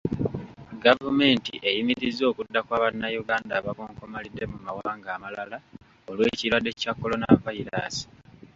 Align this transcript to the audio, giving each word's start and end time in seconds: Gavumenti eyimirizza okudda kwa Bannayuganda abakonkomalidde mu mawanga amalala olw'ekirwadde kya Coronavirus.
Gavumenti 0.85 1.51
eyimirizza 1.69 2.23
okudda 2.31 2.59
kwa 2.65 2.77
Bannayuganda 2.83 3.53
abakonkomalidde 3.57 4.43
mu 4.51 4.57
mawanga 4.65 5.09
amalala 5.17 5.57
olw'ekirwadde 6.09 6.71
kya 6.79 6.93
Coronavirus. 6.99 7.95